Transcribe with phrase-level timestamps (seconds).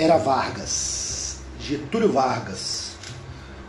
[0.00, 2.92] era Vargas, Getúlio Vargas.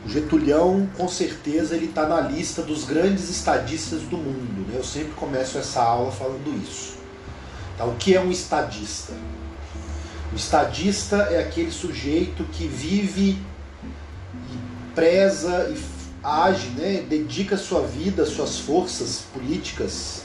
[0.05, 4.65] O Getulhão, com certeza, ele está na lista dos grandes estadistas do mundo.
[4.67, 4.77] Né?
[4.77, 6.95] Eu sempre começo essa aula falando isso.
[7.77, 7.83] Tá?
[7.83, 9.13] O que é um estadista?
[10.31, 13.37] O estadista é aquele sujeito que vive
[14.33, 15.77] e preza e
[16.23, 17.03] age, né?
[17.07, 20.23] dedica sua vida, suas forças políticas,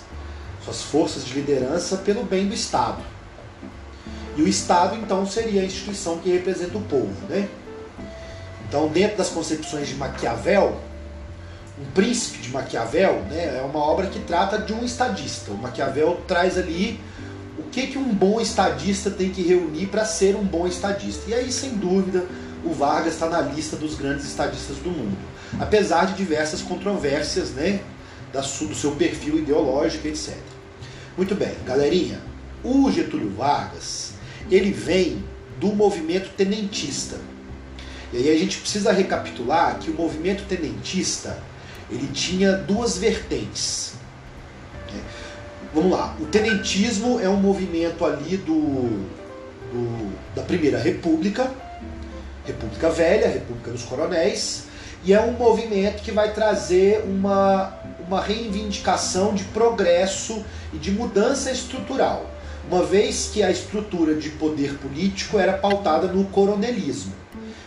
[0.64, 3.15] suas forças de liderança pelo bem do Estado.
[4.36, 7.14] E o Estado, então, seria a instituição que representa o povo.
[7.28, 7.48] Né?
[8.68, 10.78] Então, dentro das concepções de Maquiavel,
[11.80, 15.50] um príncipe de Maquiavel né, é uma obra que trata de um estadista.
[15.50, 17.00] O Maquiavel traz ali
[17.58, 21.30] o que, que um bom estadista tem que reunir para ser um bom estadista.
[21.30, 22.26] E aí, sem dúvida,
[22.64, 25.16] o Vargas está na lista dos grandes estadistas do mundo.
[25.58, 27.80] Apesar de diversas controvérsias né,
[28.32, 30.36] do seu perfil ideológico, etc.
[31.16, 32.20] Muito bem, galerinha.
[32.62, 34.15] O Getúlio Vargas
[34.50, 35.24] ele vem
[35.58, 37.16] do movimento tenentista.
[38.12, 41.38] E aí a gente precisa recapitular que o movimento tenentista
[41.90, 43.94] ele tinha duas vertentes.
[44.92, 45.00] Né?
[45.74, 49.06] Vamos lá, o tenentismo é um movimento ali do,
[49.72, 51.52] do, da Primeira República,
[52.44, 54.64] República Velha, República dos Coronéis,
[55.04, 57.74] e é um movimento que vai trazer uma,
[58.06, 62.35] uma reivindicação de progresso e de mudança estrutural
[62.70, 67.12] uma vez que a estrutura de poder político era pautada no coronelismo.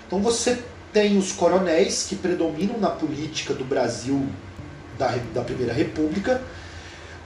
[0.05, 0.59] Então você
[0.92, 4.25] tem os coronéis que predominam na política do Brasil
[4.97, 6.42] da, da Primeira República.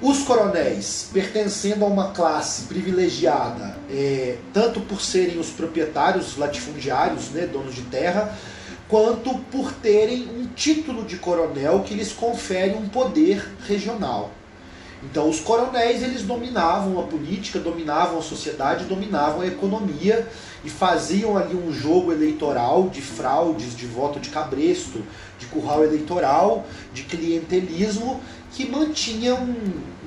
[0.01, 7.45] Os coronéis, pertencendo a uma classe privilegiada, é, tanto por serem os proprietários latifundiários, né,
[7.47, 8.37] donos de terra,
[8.89, 14.31] quanto por terem um título de coronel que lhes confere um poder regional.
[15.03, 20.27] Então os coronéis eles dominavam a política, dominavam a sociedade, dominavam a economia
[20.63, 25.03] e faziam ali um jogo eleitoral de fraudes, de voto de cabresto,
[25.37, 29.55] de curral eleitoral, de clientelismo que mantinha um,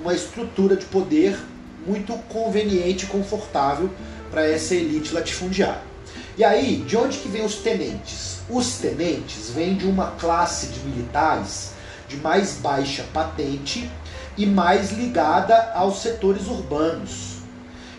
[0.00, 1.38] uma estrutura de poder
[1.86, 3.90] muito conveniente e confortável
[4.30, 5.82] para essa elite latifundiária.
[6.38, 8.38] E aí, de onde que vem os tenentes?
[8.48, 11.72] Os tenentes vêm de uma classe de militares
[12.08, 13.90] de mais baixa patente
[14.36, 17.36] e mais ligada aos setores urbanos.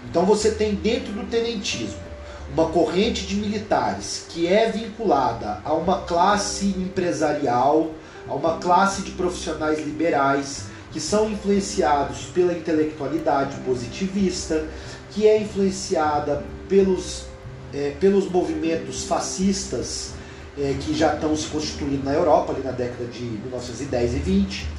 [0.09, 2.07] Então você tem dentro do tenentismo
[2.53, 7.91] uma corrente de militares que é vinculada a uma classe empresarial,
[8.27, 14.65] a uma classe de profissionais liberais que são influenciados pela intelectualidade positivista,
[15.11, 17.25] que é influenciada pelos,
[17.73, 20.11] é, pelos movimentos fascistas
[20.57, 24.76] é, que já estão se constituindo na Europa ali na década de 1910 e 20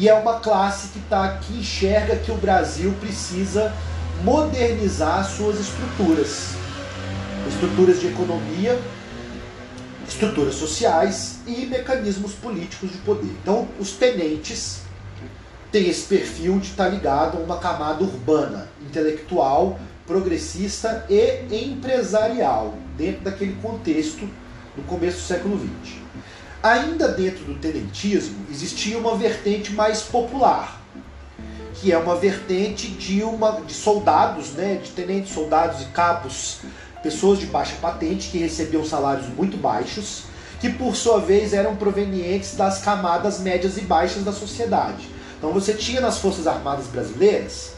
[0.00, 3.70] e é uma classe que tá, que enxerga que o Brasil precisa
[4.24, 6.54] modernizar suas estruturas,
[7.46, 8.80] estruturas de economia,
[10.08, 13.30] estruturas sociais e mecanismos políticos de poder.
[13.42, 14.80] Então, os tenentes
[15.70, 22.74] têm esse perfil de estar tá ligado a uma camada urbana, intelectual, progressista e empresarial,
[22.96, 24.26] dentro daquele contexto
[24.74, 26.00] do começo do século XX.
[26.62, 30.78] Ainda dentro do tenentismo existia uma vertente mais popular,
[31.74, 36.58] que é uma vertente de, uma, de soldados, né, de tenentes, soldados e cabos,
[37.02, 40.24] pessoas de baixa patente que recebiam salários muito baixos,
[40.60, 45.08] que por sua vez eram provenientes das camadas médias e baixas da sociedade.
[45.38, 47.72] Então você tinha nas Forças Armadas Brasileiras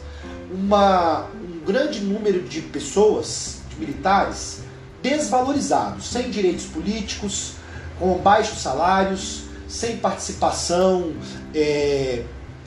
[0.51, 4.59] uma, um grande número de pessoas, de militares,
[5.01, 7.53] desvalorizados, sem direitos políticos,
[8.03, 11.13] com baixos salários, sem participação
[11.55, 12.23] é,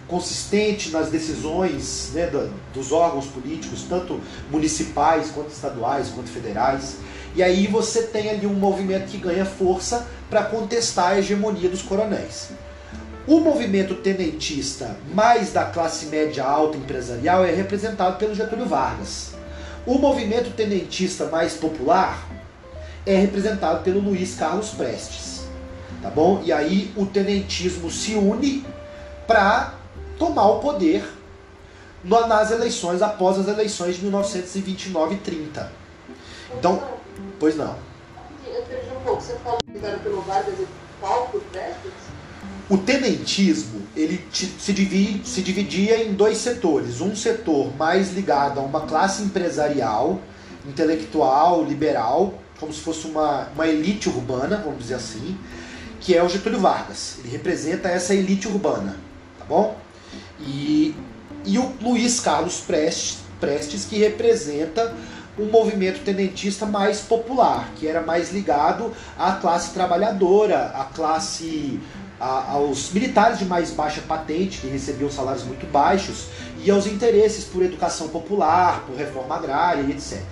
[0.08, 2.30] consistente nas decisões né,
[2.72, 4.18] dos órgãos políticos, tanto
[4.50, 6.96] municipais quanto estaduais quanto federais.
[7.34, 11.82] E aí você tem ali um movimento que ganha força para contestar a hegemonia dos
[11.82, 12.48] coronéis.
[13.26, 19.32] O movimento tenentista mais da classe média alta empresarial é representado pelo Getúlio Vargas.
[19.84, 22.25] O movimento tenentista mais popular
[23.06, 25.46] é representado pelo Luiz Carlos Prestes.
[26.02, 26.42] Tá bom?
[26.44, 28.66] E aí o tenentismo se une
[29.26, 29.74] para
[30.18, 31.04] tomar o poder
[32.04, 35.72] nas eleições, após as eleições de 1929 e 30.
[36.58, 36.82] Então,
[37.38, 37.74] pois não.
[38.46, 39.22] Eu perdi um pouco.
[39.22, 40.66] Você falou que era pelo Vargas e
[41.00, 41.92] qual por Prestes?
[42.68, 47.00] O tenentismo ele se, divide, se dividia em dois setores.
[47.00, 50.20] Um setor mais ligado a uma classe empresarial,
[50.66, 55.36] intelectual, liberal, como se fosse uma, uma elite urbana, vamos dizer assim,
[56.00, 57.18] que é o Getúlio Vargas.
[57.18, 58.96] Ele representa essa elite urbana,
[59.38, 59.76] tá bom?
[60.40, 60.94] E,
[61.44, 64.94] e o Luiz Carlos Prestes, Prestes que representa
[65.38, 71.78] um movimento tenentista mais popular, que era mais ligado à classe trabalhadora, à classe
[72.18, 76.28] a, aos militares de mais baixa patente, que recebiam salários muito baixos,
[76.64, 80.22] e aos interesses por educação popular, por reforma agrária etc.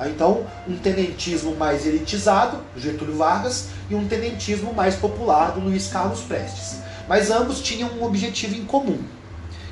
[0.00, 0.08] Tá?
[0.08, 6.22] Então, um tenentismo mais elitizado, Getúlio Vargas, e um tenentismo mais popular, do Luiz Carlos
[6.22, 6.78] Prestes.
[7.06, 8.98] Mas ambos tinham um objetivo em comum,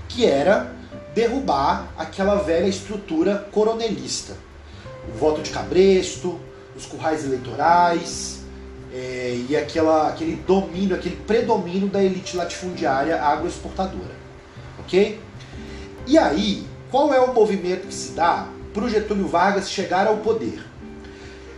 [0.07, 0.71] que era
[1.15, 4.35] derrubar aquela velha estrutura coronelista.
[5.09, 6.39] O voto de cabresto,
[6.77, 8.41] os currais eleitorais,
[8.93, 14.19] é, e aquela, aquele domínio, aquele predomínio da elite latifundiária agroexportadora.
[14.81, 15.19] Ok?
[16.07, 20.19] E aí, qual é o movimento que se dá para o Getúlio Vargas chegar ao
[20.19, 20.65] poder?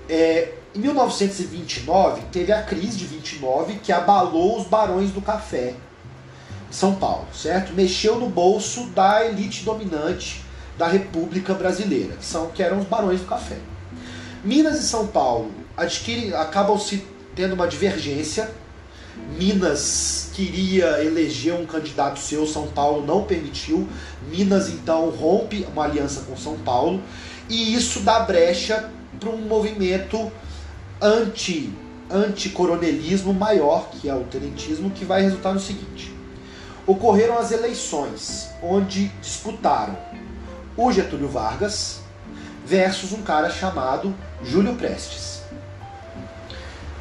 [0.09, 5.75] É, em 1929, teve a crise de 29 que abalou os barões do café
[6.69, 7.73] em São Paulo, certo?
[7.73, 10.45] Mexeu no bolso da elite dominante
[10.79, 13.57] da República Brasileira, que, são, que eram os barões do café.
[14.45, 17.05] Minas e São Paulo adquirem, acabam se
[17.35, 18.51] tendo uma divergência.
[19.39, 23.89] Minas queria eleger um candidato seu, São Paulo não permitiu.
[24.29, 27.01] Minas então rompe uma aliança com São Paulo
[27.49, 30.31] e isso dá brecha para um movimento
[31.01, 31.73] anti
[32.13, 36.13] anticoronelismo maior, que é o tenentismo, que vai resultar no seguinte:
[36.87, 39.97] ocorreram as eleições, onde disputaram
[40.77, 42.01] o Getúlio Vargas
[42.67, 45.30] versus um cara chamado Júlio Prestes.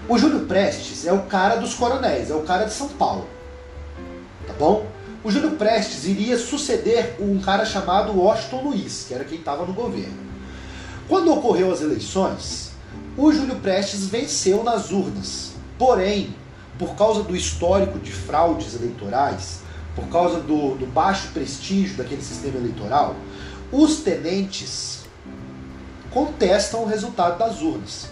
[0.10, 3.28] O Júlio Prestes é o cara dos coronéis, é o cara de São Paulo.
[4.48, 4.88] Tá bom?
[5.24, 9.74] O Júlio Prestes iria suceder um cara chamado Washington Luiz, que era quem estava no
[9.74, 10.18] governo.
[11.08, 12.72] Quando ocorreu as eleições,
[13.16, 15.52] o Júlio Prestes venceu nas urnas.
[15.78, 16.34] Porém,
[16.80, 19.60] por causa do histórico de fraudes eleitorais,
[19.96, 23.16] por causa do, do baixo prestígio daquele sistema eleitoral,
[23.72, 25.02] os tenentes
[26.10, 28.10] contestam o resultado das urnas.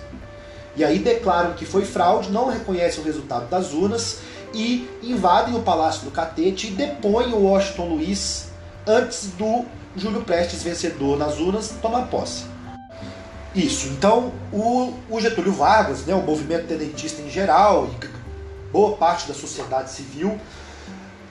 [0.78, 4.20] E aí declaram que foi fraude, não reconhecem o resultado das urnas
[4.54, 8.50] e invadem o Palácio do Catete e depõem o Washington Luiz
[8.86, 9.66] antes do
[9.96, 12.46] Júlio Prestes, vencedor nas urnas, tomar posse.
[13.56, 19.28] Isso, então o, o Getúlio Vargas, né, o movimento tenentista em geral e boa parte
[19.28, 20.40] da sociedade civil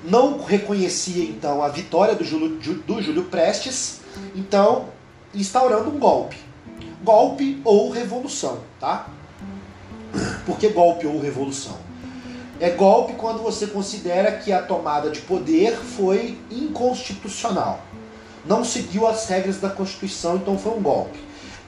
[0.02, 4.00] não reconhecia então a vitória do Júlio, do Júlio Prestes,
[4.34, 4.88] então
[5.32, 6.36] instaurando um golpe.
[7.04, 9.06] Golpe ou revolução, tá?
[10.46, 11.76] Por que golpe ou revolução?
[12.60, 17.80] É golpe quando você considera que a tomada de poder foi inconstitucional.
[18.46, 21.18] Não seguiu as regras da Constituição, então foi um golpe.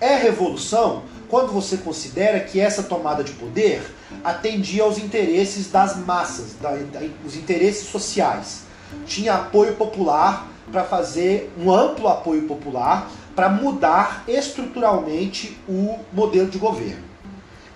[0.01, 3.83] É revolução quando você considera que essa tomada de poder
[4.23, 8.63] atendia aos interesses das massas, da, da, os interesses sociais.
[9.05, 16.59] Tinha apoio popular para fazer um amplo apoio popular para mudar estruturalmente o modelo de
[16.59, 17.08] governo.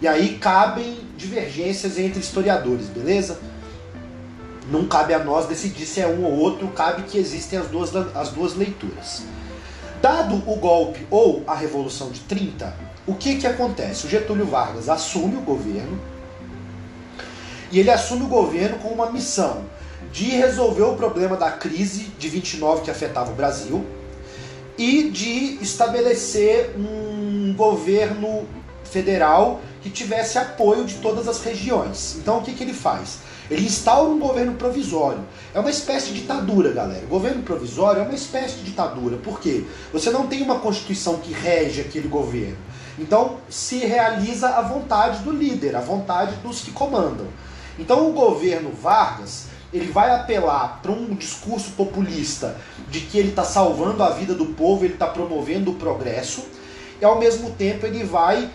[0.03, 3.39] E aí cabem divergências entre historiadores, beleza?
[4.69, 7.95] Não cabe a nós decidir se é um ou outro, cabe que existem as duas,
[8.13, 9.23] as duas leituras.
[10.01, 12.75] Dado o golpe ou a Revolução de 30,
[13.07, 14.05] o que, que acontece?
[14.05, 16.01] O Getúlio Vargas assume o governo
[17.71, 19.63] e ele assume o governo com uma missão
[20.13, 23.87] de resolver o problema da crise de 29 que afetava o Brasil
[24.77, 28.49] e de estabelecer um governo
[28.83, 32.17] federal que tivesse apoio de todas as regiões.
[32.19, 33.19] Então o que, que ele faz?
[33.51, 35.21] Ele instaura um governo provisório.
[35.53, 37.05] É uma espécie de ditadura, galera.
[37.05, 39.17] O governo provisório é uma espécie de ditadura.
[39.17, 39.65] Por quê?
[39.93, 42.57] Você não tem uma constituição que rege aquele governo.
[42.99, 47.27] Então se realiza a vontade do líder, a vontade dos que comandam.
[47.79, 52.57] Então o governo Vargas ele vai apelar para um discurso populista
[52.91, 56.45] de que ele está salvando a vida do povo, ele está promovendo o progresso,
[57.01, 58.51] e ao mesmo tempo ele vai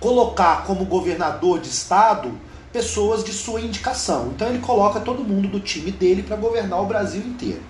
[0.00, 2.32] colocar como governador de estado
[2.72, 4.32] pessoas de sua indicação.
[4.34, 7.60] Então ele coloca todo mundo do time dele para governar o Brasil inteiro.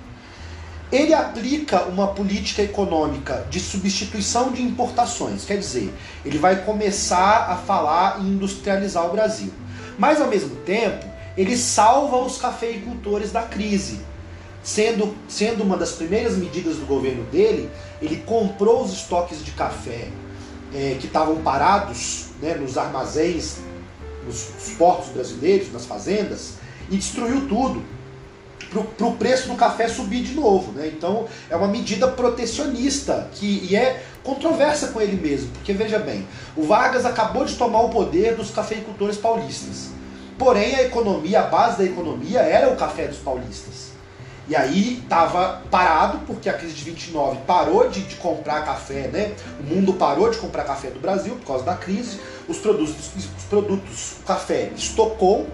[0.92, 5.92] Ele aplica uma política econômica de substituição de importações, quer dizer,
[6.24, 9.52] ele vai começar a falar em industrializar o Brasil.
[9.96, 11.06] Mas ao mesmo tempo,
[11.36, 14.00] ele salva os cafeicultores da crise.
[14.62, 17.70] Sendo, sendo uma das primeiras medidas do governo dele,
[18.02, 20.08] ele comprou os estoques de café
[20.74, 23.58] é, que estavam parados né, nos armazéns,
[24.26, 26.54] nos, nos, portos brasileiros, nas fazendas,
[26.90, 27.82] e destruiu tudo
[28.96, 30.72] para o preço do café subir de novo.
[30.72, 30.88] Né?
[30.88, 36.26] Então é uma medida protecionista que, e é controversa com ele mesmo, porque veja bem,
[36.56, 39.90] o Vargas acabou de tomar o poder dos cafeicultores paulistas.
[40.38, 43.90] Porém, a economia, a base da economia era o café dos paulistas.
[44.50, 49.32] E aí estava parado, porque a crise de 29 parou de, de, comprar café, né?
[49.60, 52.18] O mundo parou de comprar café do Brasil por causa da crise.
[52.48, 55.48] Os produtos, os produtos o café estocou.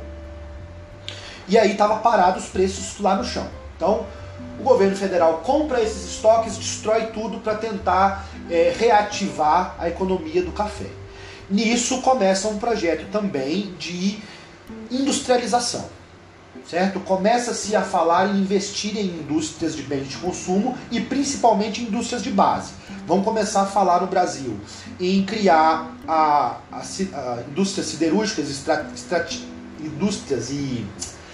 [1.46, 3.46] E aí estava parado os preços lá no chão.
[3.76, 4.06] Então,
[4.58, 10.52] o governo federal compra esses estoques, destrói tudo para tentar é, reativar a economia do
[10.52, 10.86] café.
[11.50, 14.18] Nisso começa um projeto também de
[14.90, 15.86] industrialização,
[16.68, 17.00] certo?
[17.00, 22.30] Começa-se a falar em investir em indústrias de bens de consumo e principalmente indústrias de
[22.30, 22.72] base.
[23.06, 24.58] Vamos começar a falar no Brasil
[24.98, 28.64] em criar a, a, a indústrias siderúrgicas,
[29.80, 30.84] indústrias e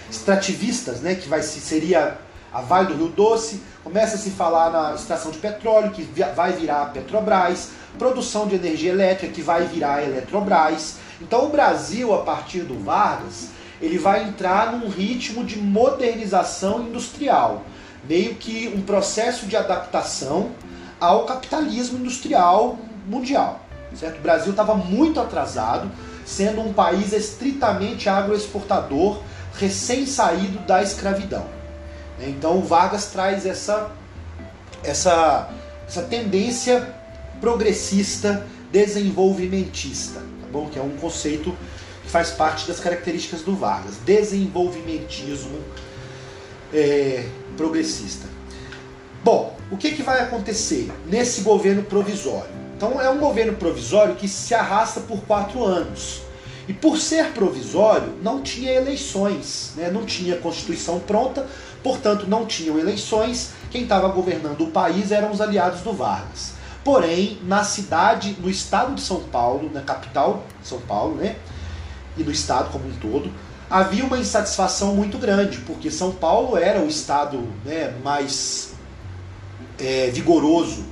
[0.09, 2.19] extrativistas, né, que vai seria
[2.53, 6.03] a Vale do Rio Doce, começa a se falar na extração de petróleo, que
[6.35, 10.97] vai virar a Petrobras, produção de energia elétrica, que vai virar a Eletrobras.
[11.19, 13.47] Então o Brasil, a partir do Vargas,
[13.83, 17.65] ele vai entrar num ritmo de modernização industrial,
[18.07, 20.51] meio que um processo de adaptação
[21.01, 23.59] ao capitalismo industrial mundial.
[23.93, 24.19] Certo?
[24.19, 25.91] O Brasil estava muito atrasado,
[26.25, 29.19] sendo um país estritamente agroexportador,
[29.55, 31.45] recém-saído da escravidão.
[32.21, 33.91] Então o Vargas traz essa,
[34.81, 35.49] essa,
[35.85, 36.89] essa tendência
[37.41, 40.69] progressista, desenvolvimentista, tá bom?
[40.69, 41.53] Que é um conceito
[42.05, 43.95] faz parte das características do Vargas.
[44.05, 45.59] Desenvolvimentismo
[46.73, 48.27] é, progressista.
[49.23, 52.51] Bom, o que, que vai acontecer nesse governo provisório?
[52.75, 56.21] Então é um governo provisório que se arrasta por quatro anos.
[56.67, 59.89] E por ser provisório, não tinha eleições, né?
[59.89, 61.45] não tinha constituição pronta,
[61.81, 66.53] portanto não tinham eleições, quem estava governando o país eram os aliados do Vargas.
[66.83, 71.35] Porém, na cidade, no estado de São Paulo, na capital São Paulo, né,
[72.17, 73.31] e no estado como um todo,
[73.69, 78.73] havia uma insatisfação muito grande, porque São Paulo era o estado né, mais
[79.79, 80.85] é, vigoroso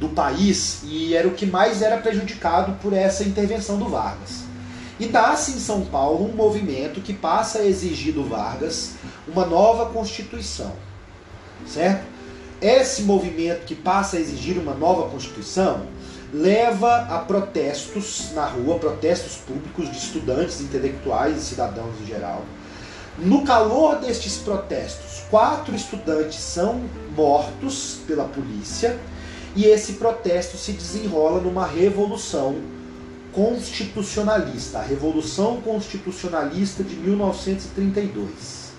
[0.00, 4.44] do país e era o que mais era prejudicado por essa intervenção do Vargas.
[4.98, 8.92] E nasce em São Paulo um movimento que passa a exigir do Vargas
[9.26, 10.72] uma nova Constituição.
[11.66, 12.04] Certo?
[12.60, 15.86] Esse movimento que passa a exigir uma nova Constituição
[16.34, 22.44] leva a protestos na rua, protestos públicos de estudantes, intelectuais e cidadãos em geral.
[23.16, 26.82] No calor destes protestos, quatro estudantes são
[27.16, 28.98] mortos pela polícia
[29.54, 32.56] e esse protesto se desenrola numa revolução
[33.32, 38.72] constitucionalista, a Revolução Constitucionalista de 1932.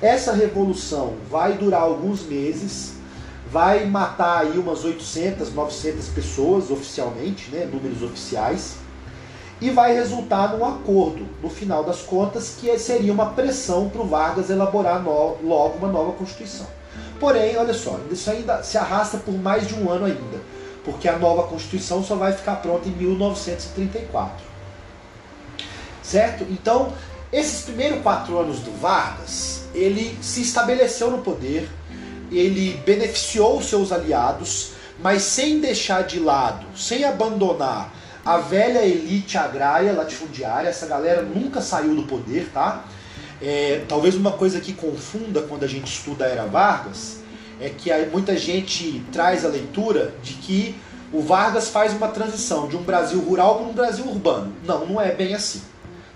[0.00, 2.93] Essa revolução vai durar alguns meses,
[3.54, 8.78] vai matar aí umas 800, 900 pessoas oficialmente, né, números oficiais,
[9.60, 14.08] e vai resultar num acordo, no final das contas, que seria uma pressão para o
[14.08, 16.66] Vargas elaborar no, logo uma nova Constituição.
[17.20, 21.18] Porém, olha só, isso ainda se arrasta por mais de um ano ainda porque a
[21.18, 24.44] nova Constituição só vai ficar pronta em 1934.
[26.02, 26.44] Certo?
[26.50, 26.92] Então,
[27.32, 31.68] esses primeiros quatro anos do Vargas, ele se estabeleceu no poder,
[32.38, 37.92] ele beneficiou seus aliados, mas sem deixar de lado, sem abandonar
[38.24, 42.84] a velha elite agrária latifundiária, essa galera nunca saiu do poder, tá?
[43.42, 47.18] É, talvez uma coisa que confunda quando a gente estuda a Era Vargas
[47.60, 50.74] é que muita gente traz a leitura de que
[51.12, 54.52] o Vargas faz uma transição de um Brasil rural para um Brasil urbano.
[54.64, 55.62] Não, não é bem assim.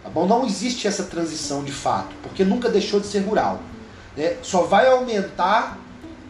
[0.02, 0.26] Tá bom?
[0.26, 3.60] Não existe essa transição de fato, porque nunca deixou de ser rural.
[4.16, 4.36] Né?
[4.42, 5.78] Só vai aumentar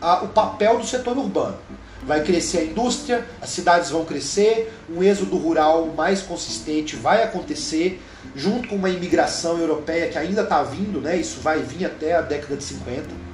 [0.00, 1.56] a, o papel do setor urbano.
[2.02, 8.00] Vai crescer a indústria, as cidades vão crescer, um êxodo rural mais consistente vai acontecer,
[8.34, 11.16] junto com uma imigração europeia que ainda está vindo, né?
[11.16, 13.28] isso vai vir até a década de 50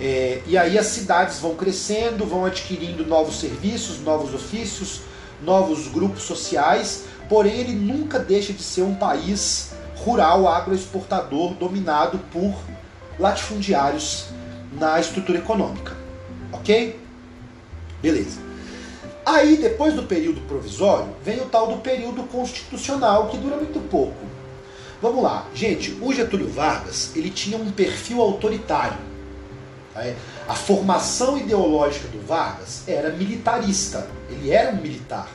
[0.00, 5.02] é, e aí as cidades vão crescendo, vão adquirindo novos serviços, novos ofícios,
[5.42, 12.54] novos grupos sociais, porém ele nunca deixa de ser um país rural, agroexportador, dominado por
[13.18, 14.26] latifundiários
[14.74, 15.96] na estrutura econômica.
[16.52, 16.98] Ok?
[18.02, 18.40] Beleza.
[19.24, 24.14] Aí, depois do período provisório, vem o tal do período constitucional, que dura muito pouco.
[25.00, 25.46] Vamos lá.
[25.54, 29.14] Gente, o Getúlio Vargas, ele tinha um perfil autoritário
[30.48, 35.28] a formação ideológica do Vargas era militarista, ele era um militar.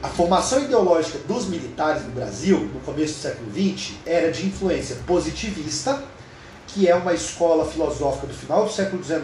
[0.00, 4.96] A formação ideológica dos militares no Brasil, no começo do século XX, era de influência
[5.04, 6.02] positivista,
[6.72, 9.22] que é uma escola filosófica do final do século XIX,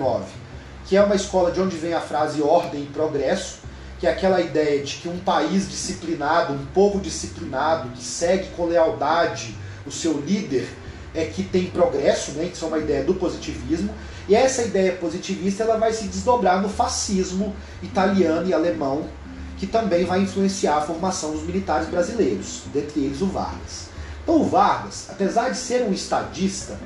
[0.86, 3.60] que é uma escola de onde vem a frase ordem e progresso,
[3.98, 8.66] que é aquela ideia de que um país disciplinado, um povo disciplinado, que segue com
[8.66, 10.68] lealdade o seu líder,
[11.14, 13.92] é que tem progresso, né, isso é uma ideia do positivismo,
[14.28, 19.08] e essa ideia positivista ela vai se desdobrar no fascismo italiano e alemão,
[19.56, 23.88] que também vai influenciar a formação dos militares brasileiros, dentre eles o Vargas.
[24.22, 26.78] Então o Vargas, apesar de ser um estadista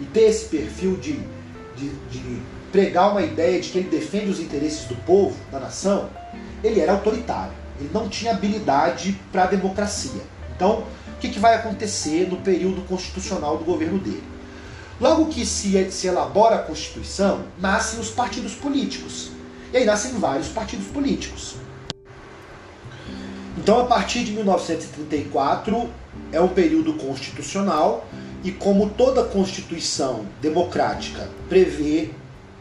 [0.00, 1.20] e ter esse perfil de,
[1.76, 6.10] de, de pregar uma ideia de que ele defende os interesses do povo, da nação,
[6.62, 7.52] ele era autoritário.
[7.78, 10.22] Ele não tinha habilidade para a democracia.
[10.54, 14.24] Então, o que, que vai acontecer no período constitucional do governo dele?
[15.00, 19.30] Logo que se, se elabora a Constituição, nascem os partidos políticos.
[19.72, 21.56] E aí nascem vários partidos políticos.
[23.58, 25.90] Então, a partir de 1934,
[26.32, 28.06] é um período constitucional,
[28.46, 32.10] e como toda Constituição democrática prevê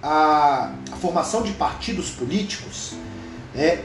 [0.01, 2.93] a, a formação de partidos políticos,
[3.55, 3.83] é,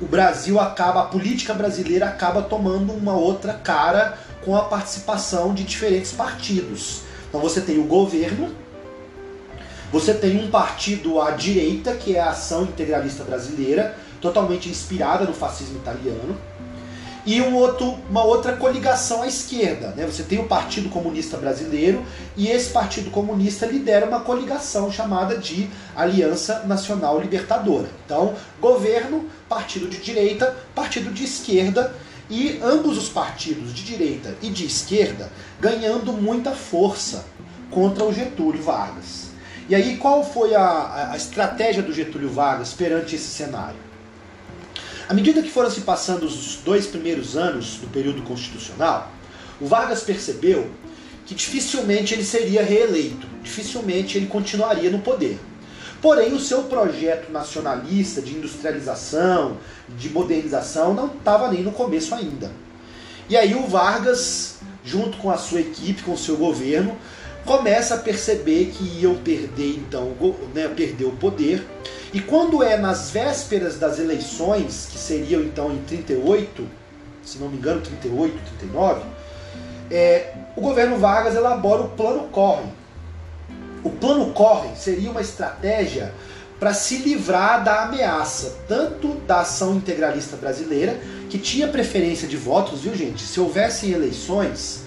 [0.00, 5.64] o Brasil acaba, a política brasileira acaba tomando uma outra cara com a participação de
[5.64, 7.02] diferentes partidos.
[7.28, 8.54] Então você tem o governo,
[9.90, 15.34] você tem um partido à direita, que é a Ação Integralista Brasileira, totalmente inspirada no
[15.34, 16.36] fascismo italiano,
[17.24, 19.88] e um outro, uma outra coligação à esquerda.
[19.96, 20.06] Né?
[20.06, 22.02] Você tem o Partido Comunista Brasileiro
[22.36, 27.88] e esse Partido Comunista lidera uma coligação chamada de Aliança Nacional Libertadora.
[28.04, 31.94] Então, governo, partido de direita, partido de esquerda
[32.28, 37.24] e ambos os partidos de direita e de esquerda ganhando muita força
[37.70, 39.30] contra o Getúlio Vargas.
[39.68, 43.89] E aí, qual foi a, a estratégia do Getúlio Vargas perante esse cenário?
[45.10, 49.10] À medida que foram se passando os dois primeiros anos do período constitucional,
[49.60, 50.70] o Vargas percebeu
[51.26, 55.40] que dificilmente ele seria reeleito, dificilmente ele continuaria no poder.
[56.00, 59.58] Porém, o seu projeto nacionalista de industrialização,
[59.98, 62.52] de modernização, não estava nem no começo ainda.
[63.28, 66.96] E aí o Vargas, junto com a sua equipe, com o seu governo,
[67.44, 70.14] começa a perceber que iam perder então,
[70.54, 71.64] né, perder o poder
[72.12, 76.66] e quando é nas vésperas das eleições, que seriam então em 38,
[77.22, 79.02] se não me engano, 38, 39,
[79.90, 82.66] é, o governo Vargas elabora o Plano Corre.
[83.84, 86.12] O Plano Corre seria uma estratégia
[86.58, 90.98] para se livrar da ameaça, tanto da ação integralista brasileira,
[91.30, 93.22] que tinha preferência de votos, viu gente?
[93.22, 94.82] Se houvessem eleições,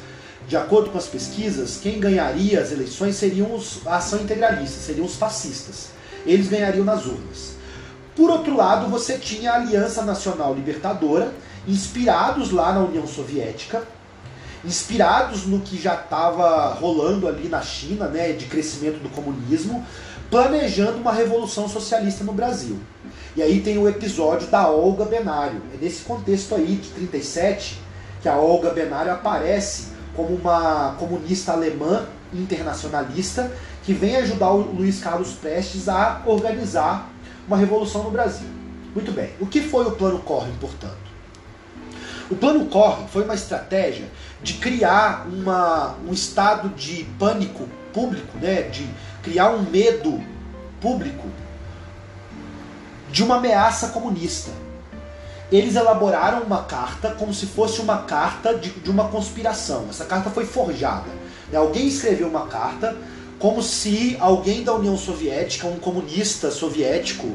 [0.48, 5.06] de acordo com as pesquisas, quem ganharia as eleições seriam os, a ação integralista, seriam
[5.06, 5.94] os fascistas
[6.26, 7.54] eles ganhariam nas urnas.
[8.16, 11.34] Por outro lado, você tinha a Aliança Nacional Libertadora,
[11.68, 13.84] inspirados lá na União Soviética,
[14.64, 19.86] inspirados no que já estava rolando ali na China, né, de crescimento do comunismo,
[20.30, 22.80] planejando uma revolução socialista no Brasil.
[23.36, 25.62] E aí tem o episódio da Olga Benário.
[25.74, 27.82] É nesse contexto aí de 37
[28.22, 33.52] que a Olga Benário aparece como uma comunista alemã internacionalista
[33.84, 37.10] que vem ajudar o Luiz Carlos Prestes a organizar
[37.48, 38.48] uma revolução no Brasil.
[38.94, 41.04] Muito bem, o que foi o Plano Corre, portanto?
[42.30, 44.08] O Plano Corre foi uma estratégia
[44.42, 48.88] de criar uma, um estado de pânico público, né, de
[49.22, 50.22] criar um medo
[50.80, 51.28] público
[53.12, 54.52] de uma ameaça comunista.
[55.52, 59.86] Eles elaboraram uma carta como se fosse uma carta de, de uma conspiração.
[59.90, 61.10] Essa carta foi forjada.
[61.54, 62.96] Alguém escreveu uma carta
[63.38, 67.28] como se alguém da União Soviética, um comunista soviético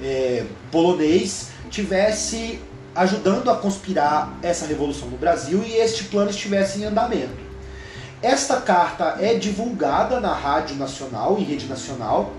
[0.00, 2.60] é, polonês, tivesse
[2.94, 7.50] ajudando a conspirar essa revolução no Brasil e este plano estivesse em andamento.
[8.22, 12.32] Esta carta é divulgada na Rádio Nacional, em rede nacional,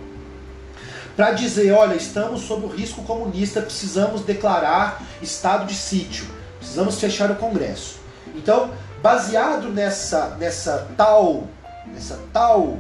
[1.15, 6.25] para dizer: olha, estamos sob o risco comunista, precisamos declarar estado de sítio,
[6.57, 7.99] precisamos fechar o Congresso.
[8.35, 8.71] Então,
[9.01, 11.47] baseado nessa, nessa tal,
[11.87, 12.77] nessa tal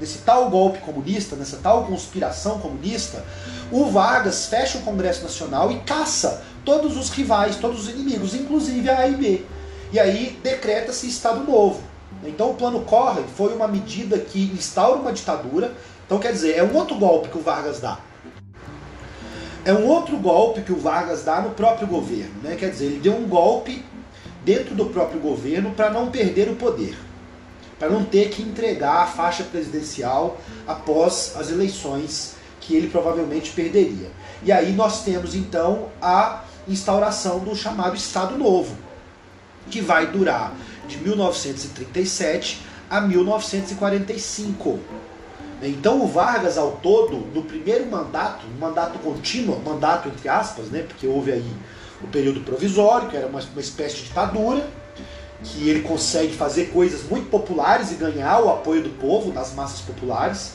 [0.00, 3.24] nesse tal golpe comunista, nessa tal conspiração comunista,
[3.70, 8.88] o Vargas fecha o Congresso Nacional e caça todos os rivais, todos os inimigos, inclusive
[8.88, 9.44] a AIB.
[9.92, 11.82] E aí decreta-se Estado Novo.
[12.24, 15.72] Então o Plano Corre foi uma medida que instaura uma ditadura.
[16.08, 17.98] Então quer dizer, é um outro golpe que o Vargas dá.
[19.64, 22.42] É um outro golpe que o Vargas dá no próprio governo.
[22.42, 22.56] Né?
[22.56, 23.84] Quer dizer, ele deu um golpe
[24.42, 26.96] dentro do próprio governo para não perder o poder
[27.78, 34.10] para não ter que entregar a faixa presidencial após as eleições que ele provavelmente perderia.
[34.42, 38.76] E aí nós temos então a instauração do chamado Estado Novo,
[39.70, 40.52] que vai durar
[40.88, 44.78] de 1937 a 1945.
[45.62, 51.06] Então o Vargas ao todo, no primeiro mandato, mandato contínuo, mandato entre aspas, né, porque
[51.06, 51.52] houve aí
[52.02, 54.64] o período provisório, que era uma, uma espécie de ditadura,
[55.42, 59.80] que ele consegue fazer coisas muito populares e ganhar o apoio do povo, das massas
[59.80, 60.52] populares.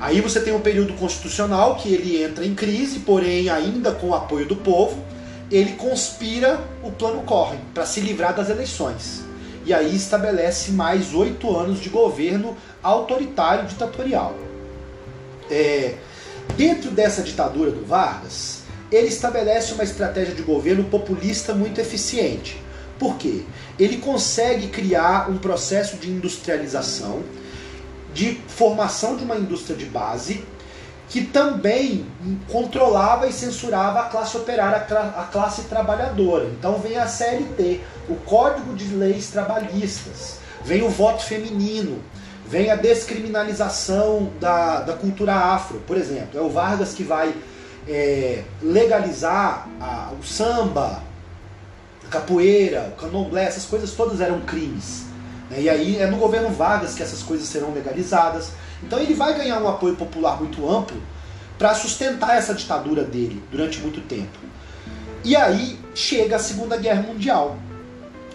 [0.00, 4.14] Aí você tem um período constitucional que ele entra em crise, porém ainda com o
[4.14, 5.02] apoio do povo,
[5.50, 9.27] ele conspira o plano corre para se livrar das eleições.
[9.68, 14.34] E aí estabelece mais oito anos de governo autoritário ditatorial.
[15.50, 15.96] É,
[16.56, 22.58] dentro dessa ditadura do Vargas, ele estabelece uma estratégia de governo populista muito eficiente.
[22.98, 23.42] Por quê?
[23.78, 27.22] Ele consegue criar um processo de industrialização,
[28.14, 30.46] de formação de uma indústria de base,
[31.08, 32.06] que também
[32.52, 36.44] controlava e censurava a classe operária, a classe trabalhadora.
[36.46, 42.02] Então vem a CLT, o Código de Leis Trabalhistas, vem o voto feminino,
[42.46, 46.38] vem a descriminalização da, da cultura afro, por exemplo.
[46.38, 47.34] É o Vargas que vai
[47.88, 51.02] é, legalizar a, o samba,
[52.06, 55.04] a capoeira, o candomblé, essas coisas todas eram crimes.
[55.50, 55.62] Né?
[55.62, 58.50] E aí é no governo Vargas que essas coisas serão legalizadas.
[58.82, 61.00] Então ele vai ganhar um apoio popular muito amplo
[61.58, 64.38] para sustentar essa ditadura dele durante muito tempo.
[65.24, 67.56] E aí chega a Segunda Guerra Mundial.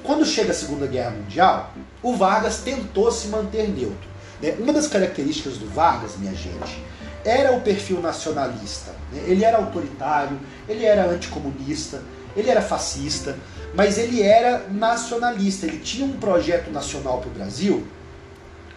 [0.04, 4.10] Quando chega a Segunda Guerra Mundial, o Vargas tentou se manter neutro.
[4.42, 4.56] Né?
[4.60, 6.84] Uma das características do Vargas, minha gente,
[7.24, 8.92] era o perfil nacionalista.
[9.14, 9.24] Né?
[9.28, 12.02] Ele era autoritário, ele era anticomunista,
[12.36, 13.38] ele era fascista,
[13.74, 15.66] mas ele era nacionalista.
[15.66, 17.88] Ele tinha um projeto nacional para o Brasil,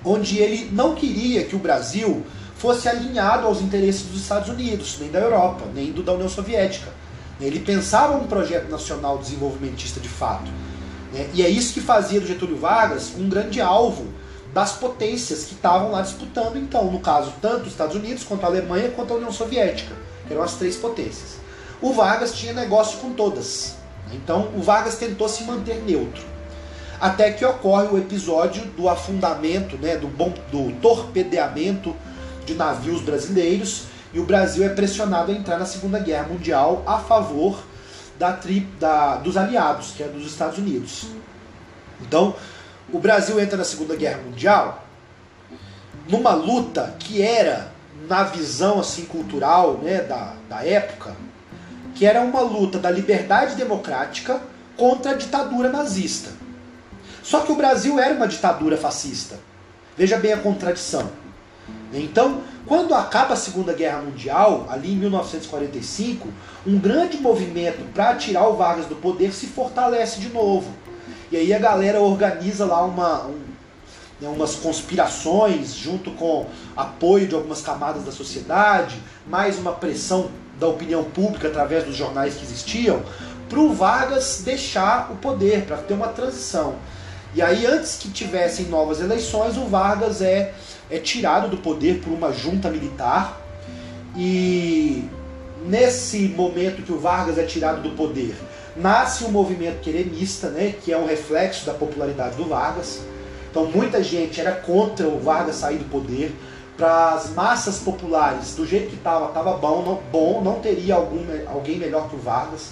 [0.07, 2.25] onde ele não queria que o Brasil
[2.57, 6.90] fosse alinhado aos interesses dos Estados Unidos, nem da Europa, nem do da União Soviética.
[7.40, 10.51] Ele pensava um projeto nacional desenvolvimentista de fato.
[11.12, 11.29] Né?
[11.35, 14.07] E é isso que fazia do Getúlio Vargas um grande alvo
[14.55, 18.47] das potências que estavam lá disputando, então, no caso, tanto os Estados Unidos, quanto a
[18.47, 19.95] Alemanha, quanto a União Soviética,
[20.27, 21.37] que eram as três potências.
[21.83, 23.75] O Vargas tinha negócio com todas.
[24.07, 24.14] Né?
[24.14, 26.36] Então, o Vargas tentou se manter neutro.
[27.01, 31.95] Até que ocorre o episódio do afundamento, né, do, bom, do torpedeamento
[32.45, 36.99] de navios brasileiros, e o Brasil é pressionado a entrar na Segunda Guerra Mundial a
[36.99, 37.63] favor
[38.19, 41.07] da, tri, da, dos aliados, que é dos Estados Unidos.
[42.01, 42.35] Então,
[42.93, 44.85] o Brasil entra na Segunda Guerra Mundial
[46.09, 47.73] numa luta que era,
[48.09, 51.17] na visão assim cultural né, da, da época,
[51.95, 54.41] que era uma luta da liberdade democrática
[54.77, 56.31] contra a ditadura nazista.
[57.27, 59.37] Só que o Brasil era uma ditadura fascista.
[59.99, 61.11] Veja bem a contradição.
[61.93, 66.29] Então, quando acaba a Segunda Guerra Mundial, ali em 1945,
[66.65, 70.71] um grande movimento para tirar o Vargas do poder se fortalece de novo.
[71.33, 73.41] E aí a galera organiza lá uma, um,
[74.21, 80.69] né, umas conspirações junto com apoio de algumas camadas da sociedade, mais uma pressão da
[80.69, 83.03] opinião pública através dos jornais que existiam,
[83.49, 86.77] para o Vargas deixar o poder, para ter uma transição.
[87.37, 90.53] E aí, antes que tivessem novas eleições, o Vargas é
[90.90, 93.40] é tirado do poder por uma junta militar
[94.16, 95.05] e
[95.66, 98.37] nesse momento que o Vargas é tirado do poder,
[98.77, 103.01] nasce um movimento queremista, né, que é um reflexo da popularidade do Vargas.
[103.51, 106.35] Então muita gente era contra o Vargas sair do poder.
[106.77, 111.25] Para as massas populares, do jeito que estava, estava bom, não, bom, não teria algum,
[111.46, 112.68] alguém melhor que o Vargas.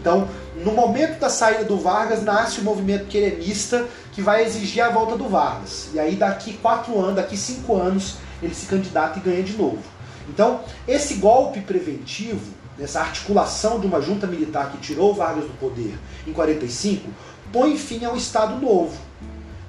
[0.00, 4.90] Então, no momento da saída do Vargas, nasce o movimento queremista que vai exigir a
[4.90, 5.88] volta do Vargas.
[5.92, 9.82] E aí, daqui quatro anos, daqui cinco anos, ele se candidata e ganha de novo.
[10.28, 15.58] Então, esse golpe preventivo, essa articulação de uma junta militar que tirou o Vargas do
[15.58, 17.08] poder em 45,
[17.52, 18.96] põe fim ao Estado Novo.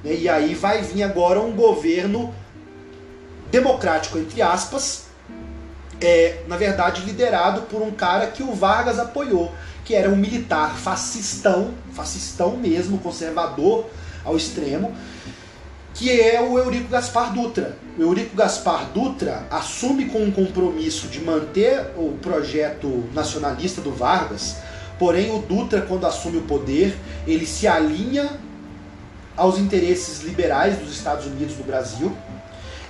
[0.03, 0.15] Né?
[0.15, 2.33] E aí vai vir agora um governo
[3.51, 5.05] democrático, entre aspas,
[6.01, 9.51] é, na verdade liderado por um cara que o Vargas apoiou,
[9.83, 13.85] que era um militar fascistão, fascistão mesmo, conservador
[14.23, 14.93] ao extremo,
[15.93, 17.77] que é o Eurico Gaspar Dutra.
[17.97, 24.55] O Eurico Gaspar Dutra assume com um compromisso de manter o projeto nacionalista do Vargas,
[24.97, 28.39] porém o Dutra, quando assume o poder, ele se alinha
[29.35, 32.15] aos interesses liberais dos Estados Unidos do Brasil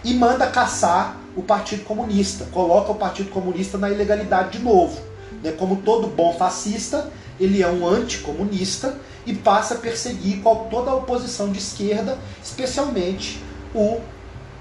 [0.03, 5.12] e manda caçar o Partido Comunista, coloca o Partido Comunista na ilegalidade de novo.
[5.41, 5.51] Né?
[5.53, 11.51] Como todo bom fascista, ele é um anticomunista e passa a perseguir toda a oposição
[11.51, 13.39] de esquerda, especialmente
[13.73, 13.99] o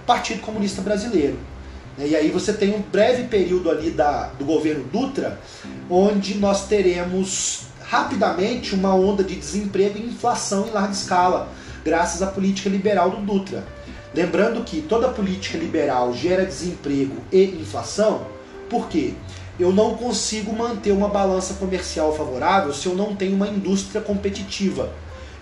[0.06, 1.38] Partido Comunista Brasileiro.
[1.98, 2.08] Né?
[2.08, 5.40] E aí você tem um breve período ali da, do governo Dutra,
[5.90, 11.48] onde nós teremos rapidamente uma onda de desemprego e inflação em larga escala,
[11.84, 13.64] graças à política liberal do Dutra.
[14.14, 18.26] Lembrando que toda política liberal gera desemprego e inflação,
[18.68, 19.14] por quê?
[19.60, 24.90] Eu não consigo manter uma balança comercial favorável se eu não tenho uma indústria competitiva.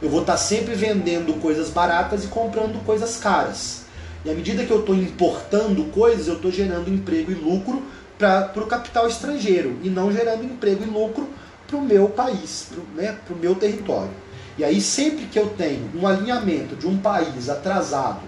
[0.03, 3.83] Eu vou estar sempre vendendo coisas baratas e comprando coisas caras.
[4.25, 7.83] E à medida que eu estou importando coisas, eu estou gerando emprego e lucro
[8.19, 11.29] para o capital estrangeiro e não gerando emprego e lucro
[11.67, 14.11] para o meu país, para né, o meu território.
[14.59, 18.21] E aí, sempre que eu tenho um alinhamento de um país atrasado,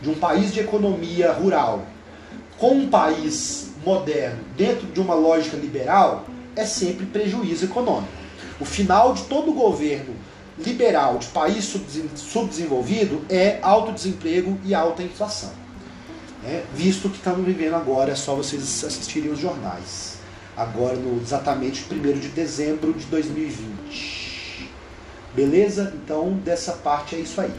[0.00, 1.84] de um país de economia rural,
[2.58, 8.12] com um país moderno, dentro de uma lógica liberal, é sempre prejuízo econômico.
[8.58, 10.14] O final de todo governo
[10.58, 11.64] liberal de país
[12.16, 15.52] subdesenvolvido é alto desemprego e alta inflação.
[16.44, 20.18] É, visto que estamos vivendo agora, é só vocês assistirem os jornais.
[20.56, 24.70] Agora, no exatamente 1 de dezembro de 2020.
[25.34, 25.92] Beleza?
[25.94, 27.52] Então, dessa parte é isso aí.